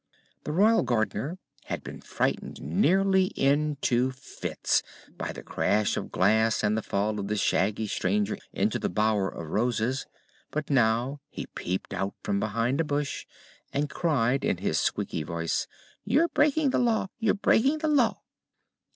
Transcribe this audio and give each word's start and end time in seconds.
The 0.45 0.51
Royal 0.51 0.81
Gardener 0.81 1.37
had 1.65 1.83
been 1.83 2.01
frightened 2.01 2.59
nearly 2.59 3.25
into 3.37 4.09
fits 4.09 4.81
by 5.15 5.31
the 5.31 5.43
crash 5.43 5.95
of 5.95 6.11
glass 6.11 6.63
and 6.63 6.75
the 6.75 6.81
fall 6.81 7.19
of 7.19 7.27
the 7.27 7.35
shaggy 7.35 7.85
stranger 7.85 8.39
into 8.51 8.79
the 8.79 8.89
bower 8.89 9.29
of 9.29 9.47
Roses, 9.51 10.07
but 10.49 10.71
now 10.71 11.19
he 11.29 11.45
peeped 11.45 11.93
out 11.93 12.15
from 12.23 12.39
behind 12.39 12.81
a 12.81 12.83
bush 12.83 13.27
and 13.71 13.91
cried 13.91 14.43
in 14.43 14.57
his 14.57 14.79
squeaky 14.79 15.21
voice: 15.21 15.67
"You're 16.03 16.29
breaking 16.29 16.71
the 16.71 16.79
Law! 16.79 17.09
You're 17.19 17.35
breaking 17.35 17.77
the 17.77 17.87
Law!" 17.87 18.23